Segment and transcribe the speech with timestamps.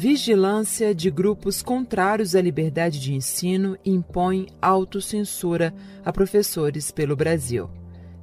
[0.00, 5.74] Vigilância de grupos contrários à liberdade de ensino impõe autocensura
[6.04, 7.68] a professores pelo Brasil.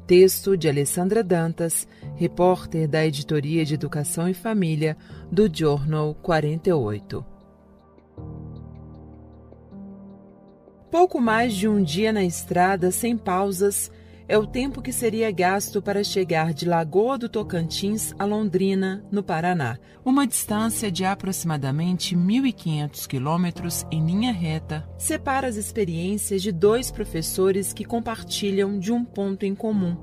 [0.07, 1.85] Texto de Alessandra Dantas,
[2.15, 4.95] repórter da Editoria de Educação e Família
[5.29, 7.25] do Jornal 48.
[10.89, 13.91] Pouco mais de um dia na estrada, sem pausas,
[14.27, 19.21] é o tempo que seria gasto para chegar de Lagoa do Tocantins a Londrina, no
[19.21, 26.89] Paraná, uma distância de aproximadamente 1.500 quilômetros em linha reta, separa as experiências de dois
[26.89, 29.95] professores que compartilham de um ponto em comum: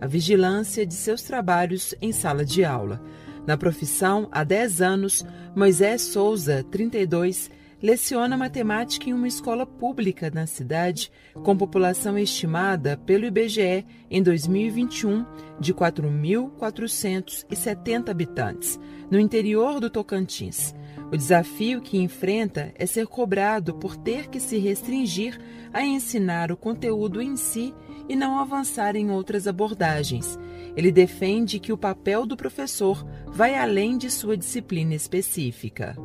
[0.00, 3.02] a vigilância de seus trabalhos em sala de aula.
[3.44, 7.50] Na profissão, há 10 anos, Moisés Souza, 32,
[7.82, 15.24] leciona matemática em uma escola pública na cidade, com população estimada pelo IBGE em 2021
[15.60, 18.80] de 4.470 habitantes,
[19.10, 20.74] no interior do Tocantins.
[21.10, 25.40] O desafio que enfrenta é ser cobrado por ter que se restringir
[25.72, 27.74] a ensinar o conteúdo em si
[28.08, 30.38] e não avançar em outras abordagens.
[30.76, 35.96] Ele defende que o papel do professor vai além de sua disciplina específica.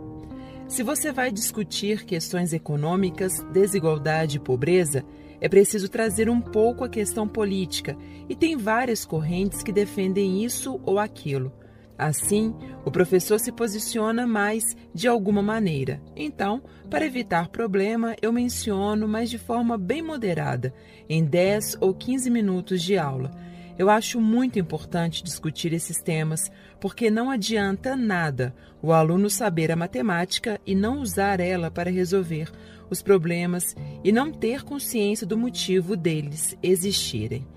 [0.73, 5.05] Se você vai discutir questões econômicas, desigualdade e pobreza,
[5.39, 7.95] é preciso trazer um pouco a questão política,
[8.27, 11.53] e tem várias correntes que defendem isso ou aquilo.
[11.95, 16.01] Assim, o professor se posiciona mais de alguma maneira.
[16.15, 20.73] Então, para evitar problema, eu menciono, mas de forma bem moderada,
[21.07, 23.29] em 10 ou 15 minutos de aula.
[23.77, 29.75] Eu acho muito importante discutir esses temas, porque não adianta nada o aluno saber a
[29.75, 32.51] matemática e não usar ela para resolver
[32.89, 37.47] os problemas e não ter consciência do motivo deles existirem.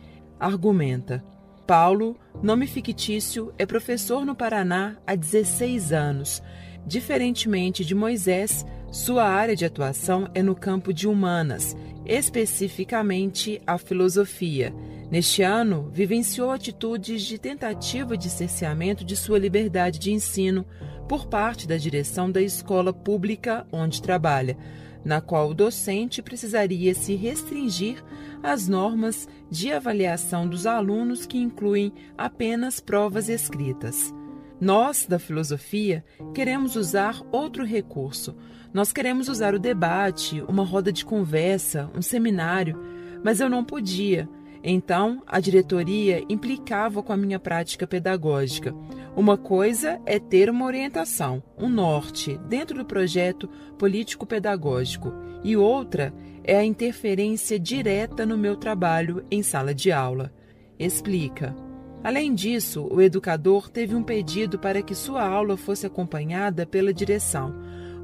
[0.41, 1.23] Argumenta.
[1.67, 6.43] Paulo, nome fictício, é professor no Paraná há 16 anos.
[6.87, 11.77] Diferentemente de Moisés, sua área de atuação é no campo de humanas,
[12.07, 14.73] especificamente a filosofia
[15.11, 20.67] Neste ano, vivenciou atitudes de tentativa de cerceamento de sua liberdade de ensino
[21.09, 24.59] por parte da direção da escola pública onde trabalha,
[25.05, 28.03] na qual o docente precisaria se restringir
[28.43, 34.13] às normas de avaliação dos alunos que incluem apenas provas escritas.
[34.61, 38.35] Nós, da filosofia, queremos usar outro recurso.
[38.75, 42.77] Nós queremos usar o debate, uma roda de conversa, um seminário,
[43.23, 44.29] mas eu não podia
[44.69, 48.75] então, a diretoria implicava com a minha prática pedagógica.
[49.15, 56.13] Uma coisa é ter uma orientação, um norte, dentro do projeto político-pedagógico, e outra
[56.43, 60.33] é a interferência direta no meu trabalho em sala de aula.
[60.77, 61.55] Explica.
[62.03, 67.55] Além disso, o educador teve um pedido para que sua aula fosse acompanhada pela direção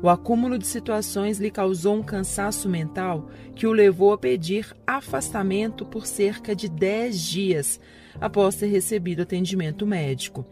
[0.02, 5.86] o acúmulo de situações lhe causou um cansaço mental que o levou a pedir afastamento
[5.86, 7.80] por cerca de 10 dias
[8.20, 10.44] após ter recebido atendimento médico.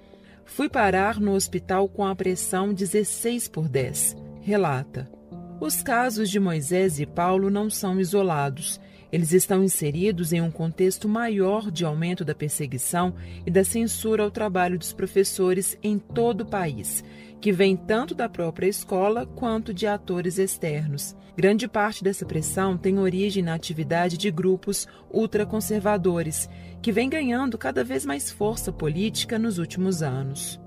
[0.44, 5.10] Fui parar no hospital com a pressão 16 por 10, relata.
[5.60, 8.80] Os casos de Moisés e Paulo não são isolados.
[9.12, 13.12] Eles estão inseridos em um contexto maior de aumento da perseguição
[13.44, 17.02] e da censura ao trabalho dos professores em todo o país
[17.40, 21.16] que vem tanto da própria escola quanto de atores externos.
[21.36, 26.50] Grande parte dessa pressão tem origem na atividade de grupos ultraconservadores,
[26.82, 30.60] que vem ganhando cada vez mais força política nos últimos anos.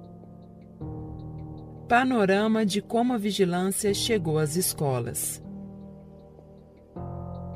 [1.88, 5.44] Panorama de como a vigilância chegou às escolas.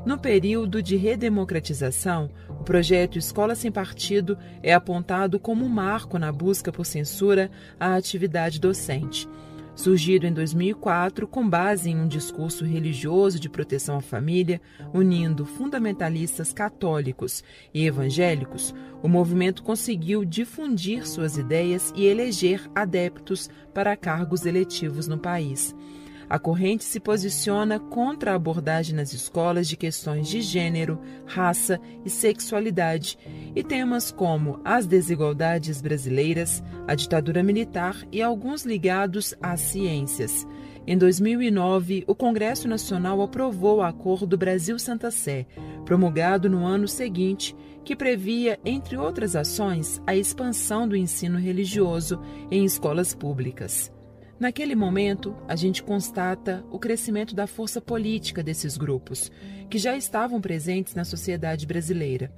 [0.06, 2.30] No período de redemocratização,
[2.68, 8.60] projeto Escola Sem Partido é apontado como um marco na busca por censura à atividade
[8.60, 9.26] docente.
[9.74, 14.60] Surgido em 2004 com base em um discurso religioso de proteção à família,
[14.92, 17.42] unindo fundamentalistas católicos
[17.72, 25.16] e evangélicos, o movimento conseguiu difundir suas ideias e eleger adeptos para cargos eletivos no
[25.16, 25.74] país.
[26.28, 32.10] A corrente se posiciona contra a abordagem nas escolas de questões de gênero, raça e
[32.10, 33.18] sexualidade
[33.56, 40.46] e temas como as desigualdades brasileiras, a ditadura militar e alguns ligados às ciências.
[40.86, 45.46] Em 2009, o Congresso Nacional aprovou o Acordo Brasil-Santa Sé,
[45.84, 52.20] promulgado no ano seguinte, que previa, entre outras ações, a expansão do ensino religioso
[52.50, 53.90] em escolas públicas.
[54.38, 59.32] Naquele momento, a gente constata o crescimento da força política desses grupos,
[59.68, 62.30] que já estavam presentes na sociedade brasileira.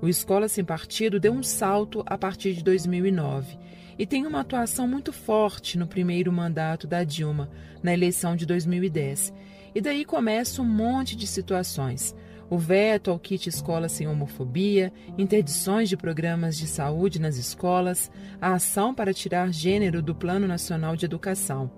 [0.00, 3.58] O Escola Sem Partido deu um salto a partir de 2009
[3.98, 7.50] e tem uma atuação muito forte no primeiro mandato da Dilma,
[7.82, 9.34] na eleição de 2010.
[9.74, 12.14] E daí começa um monte de situações
[12.50, 18.10] o veto ao kit escola sem homofobia, interdições de programas de saúde nas escolas,
[18.40, 21.70] a ação para tirar gênero do Plano Nacional de Educação.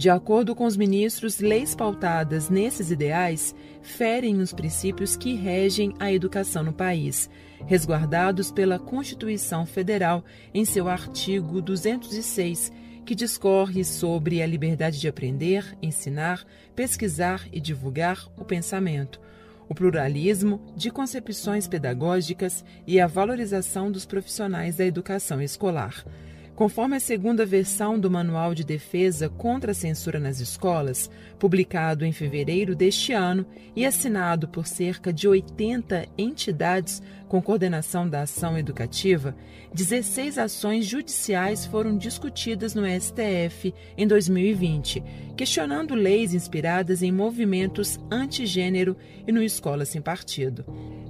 [0.00, 6.10] De acordo com os ministros, leis pautadas nesses ideais ferem os princípios que regem a
[6.10, 7.28] educação no país,
[7.66, 10.24] resguardados pela Constituição Federal
[10.54, 12.72] em seu artigo 206,
[13.04, 19.20] que discorre sobre a liberdade de aprender, ensinar, pesquisar e divulgar o pensamento,
[19.68, 26.06] o pluralismo de concepções pedagógicas e a valorização dos profissionais da educação escolar.
[26.60, 32.12] Conforme a segunda versão do Manual de Defesa contra a Censura nas Escolas, publicado em
[32.12, 39.34] fevereiro deste ano e assinado por cerca de 80 entidades com coordenação da ação educativa,
[39.72, 45.02] 16 ações judiciais foram discutidas no STF em 2020,
[45.38, 50.66] questionando leis inspiradas em movimentos antigênero e no Escola Sem Partido.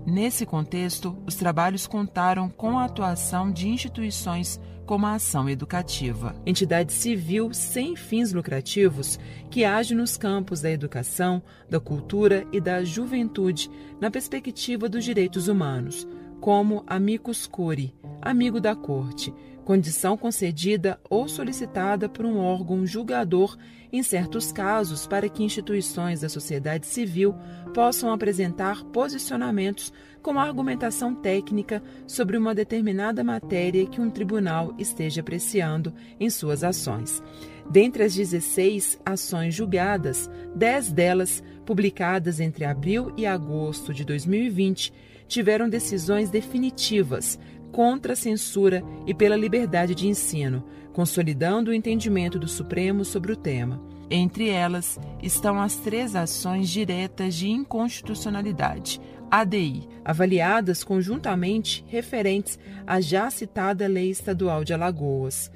[0.06, 4.60] Nesse contexto, os trabalhos contaram com a atuação de instituições
[4.90, 11.40] como a ação educativa, entidade civil sem fins lucrativos que age nos campos da educação,
[11.68, 13.70] da cultura e da juventude
[14.00, 16.08] na perspectiva dos direitos humanos,
[16.40, 19.32] como amicus curi, amigo da corte,
[19.70, 23.56] condição concedida ou solicitada por um órgão julgador
[23.92, 27.36] em certos casos para que instituições da sociedade civil
[27.72, 35.94] possam apresentar posicionamentos com argumentação técnica sobre uma determinada matéria que um tribunal esteja apreciando
[36.18, 37.22] em suas ações.
[37.70, 44.92] Dentre as 16 ações julgadas, 10 delas, publicadas entre abril e agosto de 2020,
[45.28, 47.38] tiveram decisões definitivas
[47.72, 53.36] contra a censura e pela liberdade de ensino, consolidando o entendimento do Supremo sobre o
[53.36, 53.80] tema.
[54.10, 59.00] Entre elas estão as três ações diretas de inconstitucionalidade,
[59.30, 65.50] ADI, avaliadas conjuntamente referentes à já citada Lei Estadual de Alagoas.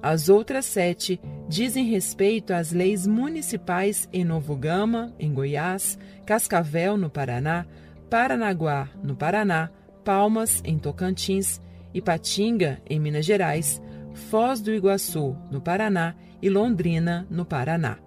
[0.00, 7.10] As outras sete dizem respeito às leis municipais em Novo Gama, em Goiás, Cascavel, no
[7.10, 7.66] Paraná,
[8.08, 9.70] Paranaguá, no Paraná,
[10.06, 11.60] Palmas, em Tocantins,
[11.92, 13.82] Ipatinga, em Minas Gerais,
[14.30, 17.98] Foz do Iguaçu, no Paraná, e Londrina, no Paraná.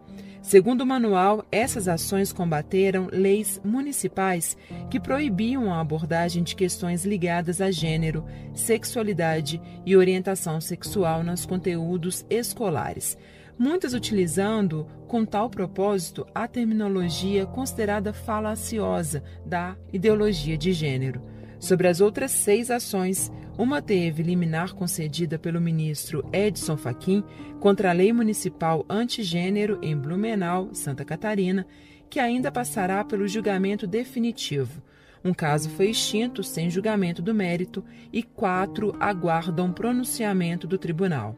[0.41, 4.55] Segundo o manual, essas ações combateram leis municipais
[4.89, 8.23] que proibiam a abordagem de questões ligadas a gênero,
[8.53, 13.17] sexualidade e orientação sexual nos conteúdos escolares,
[13.57, 21.38] muitas utilizando, com tal propósito, a terminologia considerada falaciosa da ideologia de gênero.
[21.59, 27.21] Sobre as outras seis ações, uma teve liminar concedida pelo ministro Edson Fachin
[27.59, 31.67] contra a lei municipal antigênero em Blumenau, Santa Catarina,
[32.09, 34.81] que ainda passará pelo julgamento definitivo.
[35.21, 41.35] Um caso foi extinto sem julgamento do mérito e quatro aguardam pronunciamento do tribunal.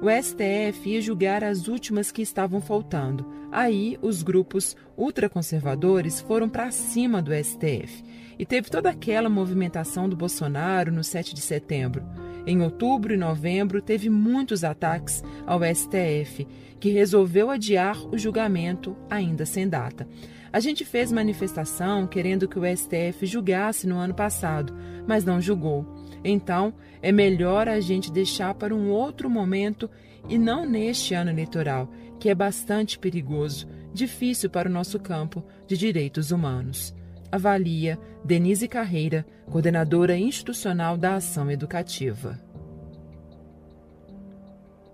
[0.00, 3.30] O STF ia julgar as últimas que estavam faltando.
[3.52, 8.02] Aí, os grupos ultraconservadores foram para cima do STF
[8.38, 12.04] e teve toda aquela movimentação do Bolsonaro no 7 de setembro.
[12.46, 16.46] Em outubro e novembro, teve muitos ataques ao STF,
[16.78, 20.06] que resolveu adiar o julgamento, ainda sem data.
[20.52, 24.74] A gente fez manifestação querendo que o STF julgasse no ano passado,
[25.06, 25.86] mas não julgou.
[26.22, 29.90] Então, é melhor a gente deixar para um outro momento
[30.28, 35.76] e não neste ano eleitoral, que é bastante perigoso, difícil para o nosso campo de
[35.76, 36.94] direitos humanos.
[37.34, 42.40] Avalia Denise Carreira, coordenadora institucional da Ação Educativa.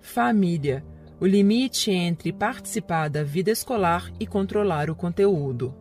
[0.01, 0.83] Família
[1.21, 5.75] o limite entre participar da vida escolar e controlar o conteúdo.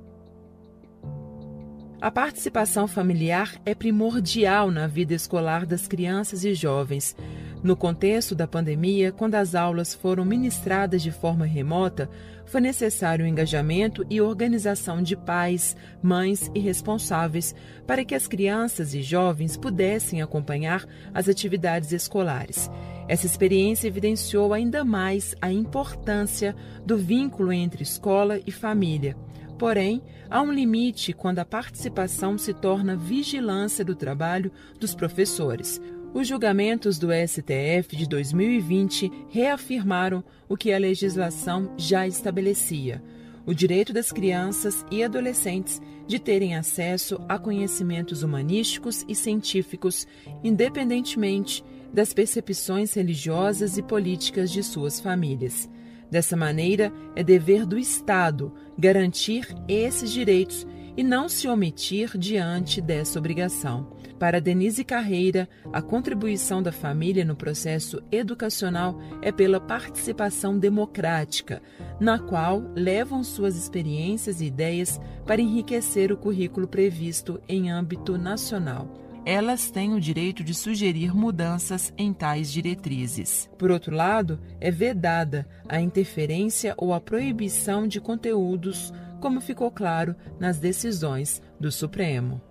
[2.01, 7.15] A participação familiar é primordial na vida escolar das crianças e jovens.
[7.61, 12.09] No contexto da pandemia, quando as aulas foram ministradas de forma remota,
[12.45, 17.53] foi necessário o engajamento e organização de pais, mães e responsáveis
[17.85, 22.71] para que as crianças e jovens pudessem acompanhar as atividades escolares.
[23.09, 29.17] Essa experiência evidenciou ainda mais a importância do vínculo entre escola e família.
[29.57, 34.49] Porém, há um limite quando a participação se torna vigilância do trabalho
[34.79, 35.81] dos professores.
[36.11, 43.03] Os julgamentos do STF de 2020 reafirmaram o que a legislação já estabelecia:
[43.45, 50.07] o direito das crianças e adolescentes de terem acesso a conhecimentos humanísticos e científicos,
[50.43, 51.63] independentemente
[51.93, 55.69] das percepções religiosas e políticas de suas famílias.
[56.09, 60.65] Dessa maneira, é dever do Estado garantir esses direitos
[60.97, 63.98] e não se omitir diante dessa obrigação.
[64.19, 71.61] Para Denise Carreira, a contribuição da família no processo educacional é pela participação democrática,
[72.01, 78.99] na qual levam suas experiências e ideias para enriquecer o currículo previsto em âmbito nacional
[79.25, 83.47] elas têm o direito de sugerir mudanças em tais diretrizes.
[83.59, 90.15] Por outro lado, é vedada a interferência ou a proibição de conteúdos, como ficou claro
[90.39, 92.48] nas decisões do Supremo.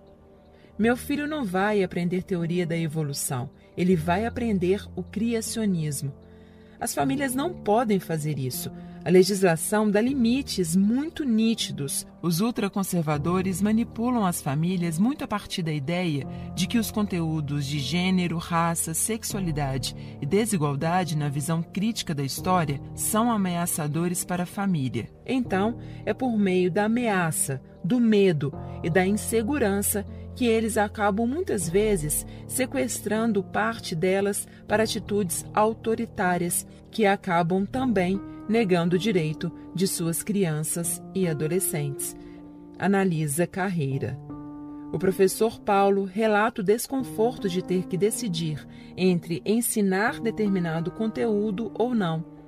[0.79, 6.13] Meu filho não vai aprender teoria da evolução, ele vai aprender o criacionismo.
[6.79, 8.71] As famílias não podem fazer isso,
[9.03, 12.07] a legislação dá limites muito nítidos.
[12.21, 17.79] Os ultraconservadores manipulam as famílias muito a partir da ideia de que os conteúdos de
[17.79, 25.09] gênero, raça, sexualidade e desigualdade na visão crítica da história são ameaçadores para a família.
[25.25, 30.05] Então, é por meio da ameaça, do medo e da insegurança
[30.35, 38.95] que eles acabam muitas vezes sequestrando parte delas para atitudes autoritárias que acabam também negando
[38.95, 42.15] o direito de suas crianças e adolescentes.
[42.77, 44.17] Analisa Carreira.
[44.91, 48.65] O professor Paulo relata o desconforto de ter que decidir
[48.97, 52.38] entre ensinar determinado conteúdo ou não.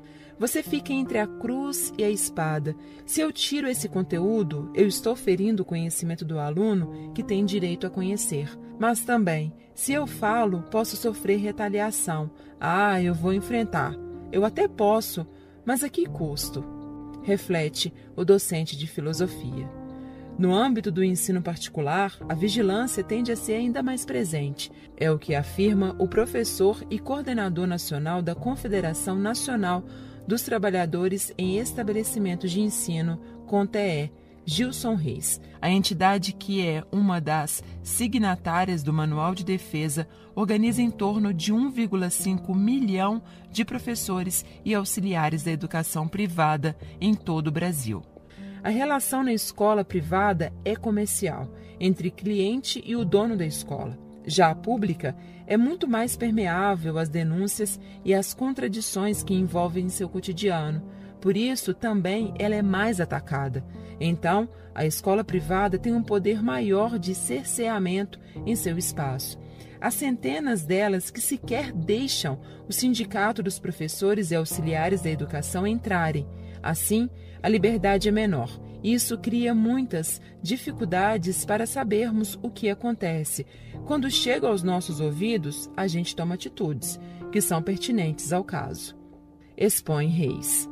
[0.41, 2.75] Você fica entre a cruz e a espada.
[3.05, 7.85] Se eu tiro esse conteúdo, eu estou ferindo o conhecimento do aluno que tem direito
[7.85, 8.49] a conhecer.
[8.79, 12.31] Mas também, se eu falo, posso sofrer retaliação.
[12.59, 13.95] Ah, eu vou enfrentar.
[14.31, 15.27] Eu até posso,
[15.63, 16.65] mas a que custo?
[17.21, 19.69] Reflete o docente de filosofia.
[20.39, 24.71] No âmbito do ensino particular, a vigilância tende a ser ainda mais presente.
[24.97, 29.85] É o que afirma o professor e coordenador nacional da Confederação Nacional
[30.31, 34.13] dos Trabalhadores em Estabelecimentos de Ensino, CONTEE,
[34.45, 35.41] Gilson Reis.
[35.61, 41.53] A entidade, que é uma das signatárias do Manual de Defesa, organiza em torno de
[41.53, 43.21] 1,5 milhão
[43.51, 48.01] de professores e auxiliares da educação privada em todo o Brasil.
[48.63, 53.99] A relação na escola privada é comercial, entre cliente e o dono da escola.
[54.25, 55.13] Já a pública
[55.51, 60.81] é muito mais permeável às denúncias e às contradições que envolvem seu cotidiano
[61.21, 63.63] por isso, também ela é mais atacada.
[63.99, 69.39] Então, a escola privada tem um poder maior de cerceamento em seu espaço.
[69.79, 76.27] Há centenas delas que sequer deixam o Sindicato dos Professores e Auxiliares da Educação entrarem.
[76.61, 77.07] Assim,
[77.41, 78.59] a liberdade é menor.
[78.83, 83.45] Isso cria muitas dificuldades para sabermos o que acontece.
[83.85, 86.99] Quando chega aos nossos ouvidos, a gente toma atitudes
[87.31, 88.95] que são pertinentes ao caso.
[89.55, 90.67] Expõe Reis.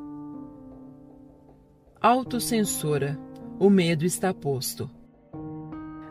[2.01, 3.19] Autocensura.
[3.59, 4.89] O medo está posto.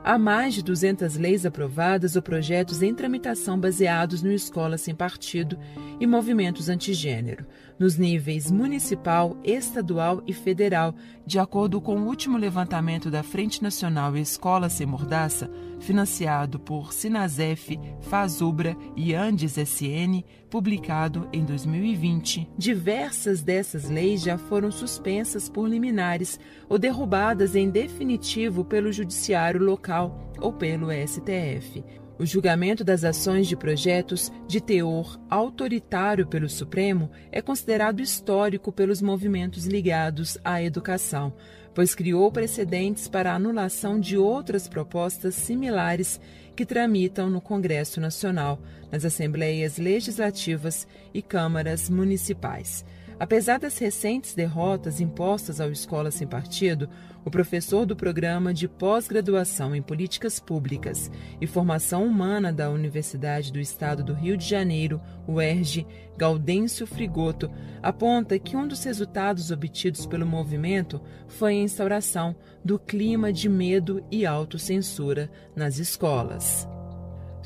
[0.05, 5.59] Há mais de 200 leis aprovadas ou projetos em tramitação baseados no Escola Sem Partido
[6.01, 7.47] e movimentos antigênero,
[7.79, 10.95] nos níveis municipal, estadual e federal,
[11.25, 17.79] de acordo com o último levantamento da Frente Nacional Escola Sem Mordaça, financiado por Sinasef,
[18.03, 22.51] Fazubra e Andes SN, publicado em 2020.
[22.57, 30.33] Diversas dessas leis já foram suspensas por liminares ou derrubadas em definitivo pelo Judiciário Local
[30.41, 31.85] ou pelo STF.
[32.19, 39.01] O julgamento das ações de projetos de teor autoritário pelo Supremo é considerado histórico pelos
[39.01, 41.33] movimentos ligados à educação,
[41.73, 46.21] pois criou precedentes para a anulação de outras propostas similares
[46.57, 48.59] que tramitam no Congresso Nacional,
[48.91, 52.85] nas Assembleias Legislativas e câmaras municipais.
[53.21, 56.89] Apesar das recentes derrotas impostas ao Escola Sem Partido,
[57.29, 63.61] o professor do programa de pós-graduação em políticas públicas e formação humana da Universidade do
[63.61, 67.51] Estado do Rio de Janeiro, UERJ, Gaudêncio Frigoto,
[67.83, 74.03] aponta que um dos resultados obtidos pelo movimento foi a instauração do clima de medo
[74.11, 76.67] e autocensura nas escolas.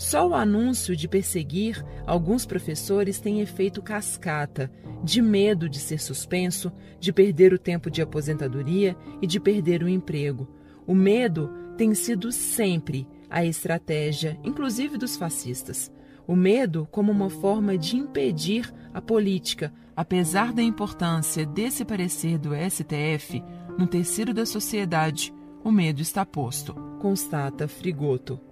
[0.02, 4.68] Só o anúncio de perseguir alguns professores tem efeito cascata,
[5.04, 9.88] de medo de ser suspenso, de perder o tempo de aposentadoria e de perder o
[9.88, 10.49] emprego.
[10.88, 15.90] O medo tem sido sempre a estratégia, inclusive dos fascistas.
[16.26, 22.50] O medo como uma forma de impedir a política, apesar da importância desse parecer do
[22.56, 23.40] STF,
[23.78, 25.32] no terceiro da sociedade,
[25.62, 28.51] o medo está posto, constata Frigoto.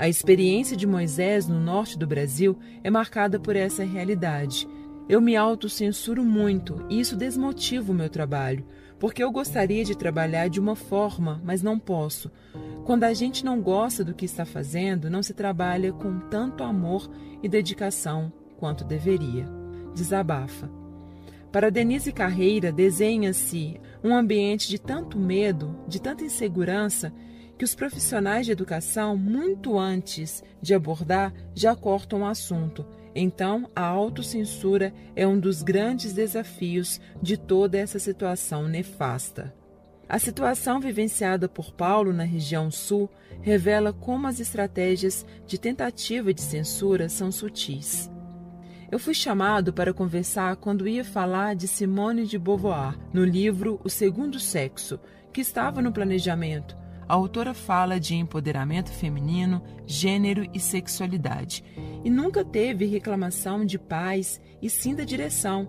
[0.00, 4.66] A experiência de Moisés no norte do Brasil é marcada por essa realidade.
[5.06, 8.64] Eu me autocensuro muito e isso desmotiva o meu trabalho,
[8.98, 12.30] porque eu gostaria de trabalhar de uma forma, mas não posso.
[12.86, 17.06] Quando a gente não gosta do que está fazendo, não se trabalha com tanto amor
[17.42, 19.46] e dedicação quanto deveria.
[19.94, 20.70] Desabafa.
[21.52, 27.12] Para Denise Carreira, desenha-se um ambiente de tanto medo, de tanta insegurança,
[27.60, 32.86] que os profissionais de educação, muito antes de abordar, já cortam o assunto.
[33.14, 39.54] Então, a autocensura é um dos grandes desafios de toda essa situação nefasta.
[40.08, 43.10] A situação vivenciada por Paulo na região sul
[43.42, 48.10] revela como as estratégias de tentativa de censura são sutis.
[48.90, 53.90] Eu fui chamado para conversar quando ia falar de Simone de Beauvoir no livro O
[53.90, 54.98] Segundo Sexo,
[55.30, 56.79] que estava no planejamento,
[57.10, 61.64] a autora fala de empoderamento feminino, gênero e sexualidade.
[62.04, 65.68] E nunca teve reclamação de pais e sim da direção.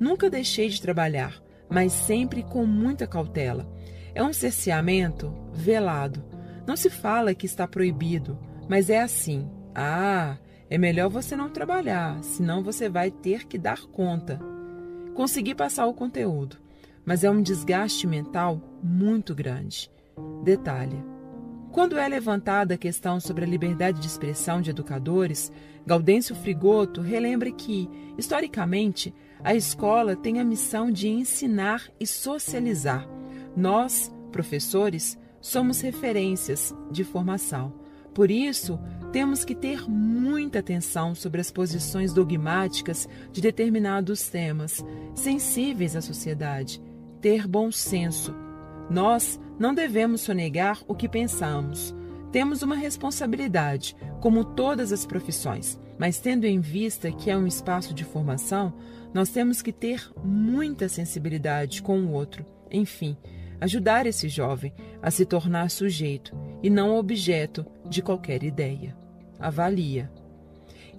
[0.00, 3.70] Nunca deixei de trabalhar, mas sempre com muita cautela.
[4.14, 6.24] É um cerceamento velado.
[6.66, 9.46] Não se fala que está proibido, mas é assim.
[9.74, 10.38] Ah,
[10.70, 14.40] é melhor você não trabalhar, senão você vai ter que dar conta.
[15.14, 16.56] Consegui passar o conteúdo,
[17.04, 19.90] mas é um desgaste mental muito grande.
[20.42, 21.02] Detalhe:
[21.70, 25.52] quando é levantada a questão sobre a liberdade de expressão de educadores,
[25.86, 33.06] Gaudêncio Frigoto relembra que, historicamente, a escola tem a missão de ensinar e socializar.
[33.54, 37.72] Nós, professores, somos referências de formação.
[38.14, 38.80] Por isso,
[39.12, 46.82] temos que ter muita atenção sobre as posições dogmáticas de determinados temas, sensíveis à sociedade,
[47.20, 48.34] ter bom senso
[48.90, 51.94] nós não devemos sonegar o que pensamos.
[52.30, 57.94] Temos uma responsabilidade, como todas as profissões, mas tendo em vista que é um espaço
[57.94, 58.72] de formação,
[59.12, 62.44] nós temos que ter muita sensibilidade com o outro.
[62.70, 63.16] Enfim,
[63.60, 64.72] ajudar esse jovem
[65.02, 68.96] a se tornar sujeito e não objeto de qualquer ideia.
[69.38, 70.10] Avalia.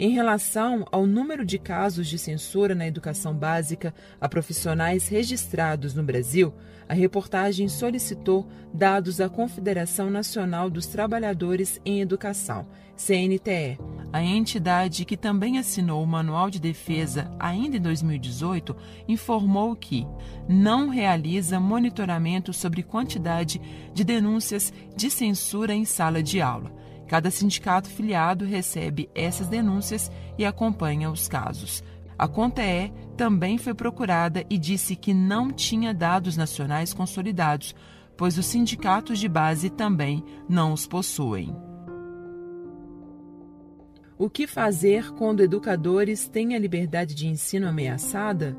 [0.02, 6.02] Em relação ao número de casos de censura na educação básica a profissionais registrados no
[6.02, 6.54] Brasil,
[6.88, 13.78] a reportagem solicitou dados à Confederação Nacional dos Trabalhadores em Educação, CNTE.
[14.14, 18.74] A entidade, que também assinou o Manual de Defesa ainda em 2018,
[19.06, 20.08] informou que
[20.48, 23.60] não realiza monitoramento sobre quantidade
[23.94, 26.79] de denúncias de censura em sala de aula
[27.10, 31.84] Cada sindicato filiado recebe essas denúncias e acompanha os casos.
[32.16, 37.74] A CONTE também foi procurada e disse que não tinha dados nacionais consolidados,
[38.16, 41.56] pois os sindicatos de base também não os possuem.
[44.16, 48.56] O que fazer quando educadores têm a liberdade de ensino ameaçada?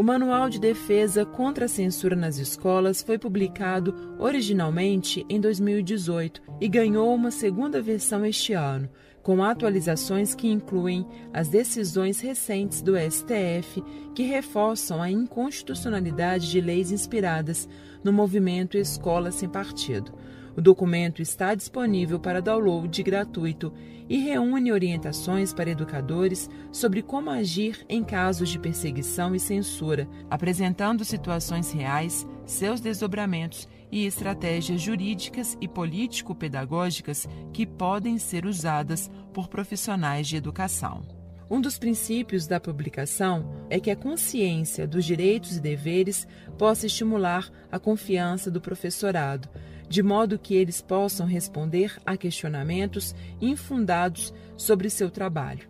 [0.00, 6.66] O Manual de Defesa contra a Censura nas Escolas foi publicado originalmente em 2018 e
[6.68, 8.88] ganhou uma segunda versão este ano,
[9.22, 13.84] com atualizações que incluem as decisões recentes do STF
[14.14, 17.68] que reforçam a inconstitucionalidade de leis inspiradas
[18.02, 20.14] no movimento Escola Sem Partido.
[20.56, 23.72] O documento está disponível para download gratuito
[24.08, 31.04] e reúne orientações para educadores sobre como agir em casos de perseguição e censura, apresentando
[31.04, 40.26] situações reais, seus desdobramentos e estratégias jurídicas e político-pedagógicas que podem ser usadas por profissionais
[40.26, 41.19] de educação.
[41.50, 46.24] Um dos princípios da publicação é que a consciência dos direitos e deveres
[46.56, 49.48] possa estimular a confiança do professorado,
[49.88, 55.68] de modo que eles possam responder a questionamentos infundados sobre seu trabalho.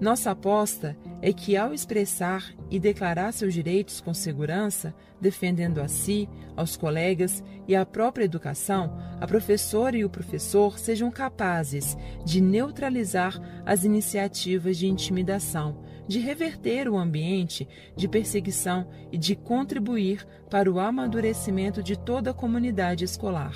[0.00, 6.28] Nossa aposta é que, ao expressar e declarar seus direitos com segurança, defendendo a si,
[6.56, 13.38] aos colegas e à própria educação, a professora e o professor sejam capazes de neutralizar
[13.66, 20.80] as iniciativas de intimidação, de reverter o ambiente de perseguição e de contribuir para o
[20.80, 23.54] amadurecimento de toda a comunidade escolar.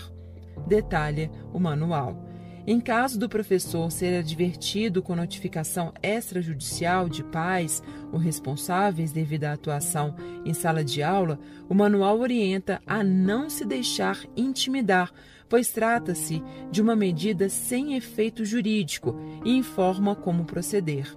[0.66, 2.34] Detalha o manual.
[2.66, 9.53] Em caso do professor ser advertido com notificação extrajudicial de pais ou responsáveis devido à
[9.53, 10.14] atuação
[10.46, 15.12] em sala de aula, o manual orienta a não se deixar intimidar,
[15.46, 21.14] pois trata-se de uma medida sem efeito jurídico e informa como proceder.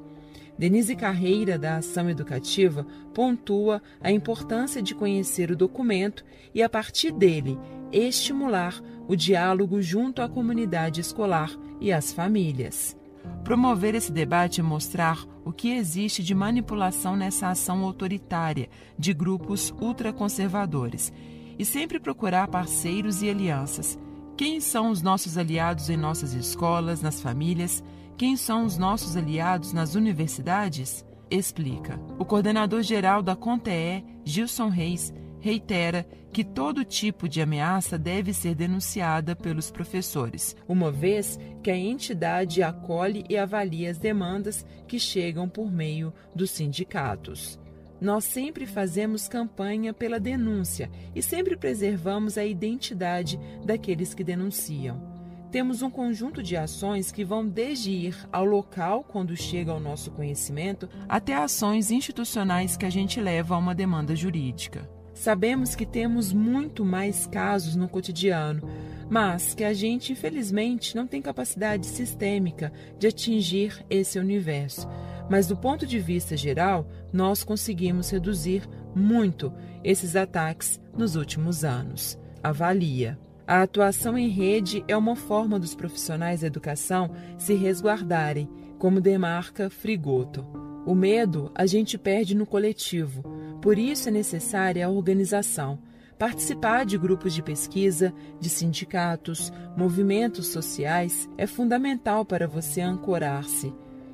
[0.58, 7.12] Denise Carreira, da Ação Educativa, pontua a importância de conhecer o documento e, a partir
[7.12, 7.58] dele,
[7.92, 12.98] estimular o diálogo junto à comunidade escolar e às famílias.
[13.43, 19.74] Promover esse debate é mostrar o que existe de manipulação nessa ação autoritária de grupos
[19.80, 21.12] ultraconservadores
[21.58, 23.98] e sempre procurar parceiros e alianças.
[24.36, 27.84] Quem são os nossos aliados em nossas escolas, nas famílias?
[28.17, 31.06] Quem são os nossos aliados nas universidades?
[31.30, 32.00] Explica.
[32.20, 38.54] O coordenador geral da CONTEE, Gilson Reis, reitera que todo tipo de ameaça deve ser
[38.54, 45.50] denunciada pelos professores, uma vez que a entidade acolhe e avalia as demandas que chegam
[45.50, 47.60] por meio dos sindicatos.
[48.00, 55.17] Nós sempre fazemos campanha pela denúncia e sempre preservamos a identidade daqueles que denunciam.
[55.52, 60.12] Temos um conjunto de ações que vão desde ir ao local quando chega ao nosso
[60.12, 64.97] conhecimento até ações institucionais que a gente leva a uma demanda jurídica.
[65.18, 68.62] Sabemos que temos muito mais casos no cotidiano,
[69.10, 74.88] mas que a gente, infelizmente, não tem capacidade sistêmica de atingir esse universo.
[75.28, 79.52] Mas, do ponto de vista geral, nós conseguimos reduzir muito
[79.84, 82.18] esses ataques nos últimos anos.
[82.44, 83.20] Avalia.
[83.46, 89.68] A atuação em rede é uma forma dos profissionais da educação se resguardarem, como demarca
[89.68, 90.46] Frigoto.
[90.86, 93.24] O medo a gente perde no coletivo,
[93.62, 95.80] por isso é necessária a organização.
[96.17, 103.74] Participar de grupos de pesquisa, de sindicatos, movimentos sociais é fundamental para você ancorar-se,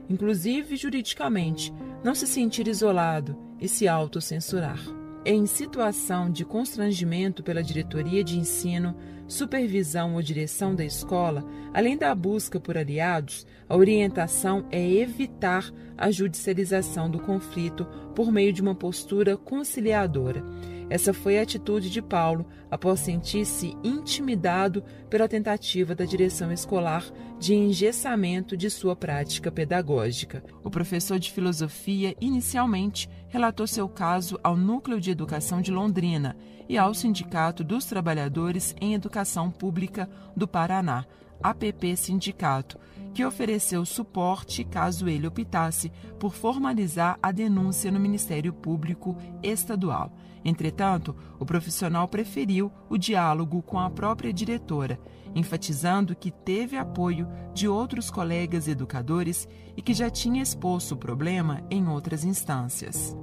[0.10, 4.80] inclusive juridicamente, não se sentir isolado e se autocensurar.
[5.26, 8.94] Em situação de constrangimento pela diretoria de ensino,
[9.34, 11.44] supervisão ou direção da escola,
[11.74, 18.54] além da busca por aliados, a orientação é evitar a judicialização do conflito por meio
[18.54, 20.44] de uma postura conciliadora.
[20.90, 27.04] Essa foi a atitude de Paulo após sentir-se intimidado pela tentativa da direção escolar
[27.40, 30.44] de engessamento de sua prática pedagógica.
[30.64, 36.38] O professor de filosofia inicialmente relatou seu caso ao Núcleo de Educação de Londrina
[36.70, 41.04] e ao Sindicato dos Trabalhadores em Educação Pública do Paraná,
[41.42, 42.78] APP Sindicato,
[43.12, 50.14] que ofereceu suporte caso ele optasse por formalizar a denúncia no Ministério Público Estadual.
[50.46, 55.00] Entretanto, o profissional preferiu o diálogo com a própria diretora,
[55.36, 61.64] enfatizando que teve apoio de outros colegas educadores e que já tinha exposto o problema
[61.70, 63.16] em outras instâncias.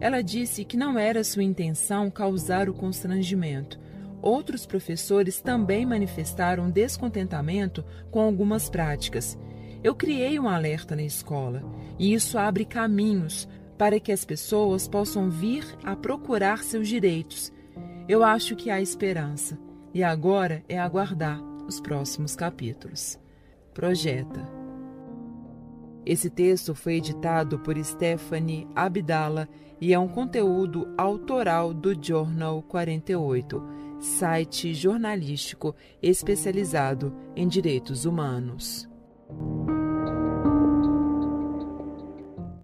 [0.00, 3.78] Ela disse que não era sua intenção causar o constrangimento.
[4.22, 9.38] Outros professores também manifestaram descontentamento com algumas práticas.
[9.82, 11.62] Eu criei um alerta na escola
[11.98, 17.52] e isso abre caminhos para que as pessoas possam vir a procurar seus direitos.
[18.08, 19.58] Eu acho que há esperança
[19.94, 23.18] e agora é aguardar os próximos capítulos.
[23.74, 24.48] Projeta.
[26.04, 29.46] Esse texto foi editado por Stephanie Abdala
[29.80, 33.62] e é um conteúdo autoral do Journal 48,
[34.00, 38.88] site jornalístico especializado em direitos humanos.